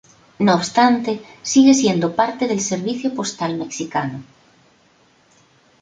[0.45, 1.11] No obstante,
[1.43, 4.23] sigue siendo parte del Servicio Postal Mexicano.